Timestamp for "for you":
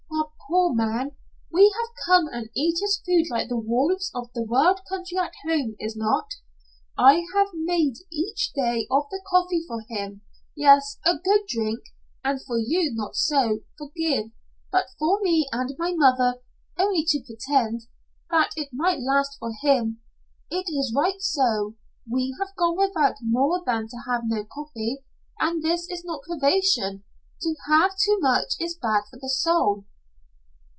12.43-12.91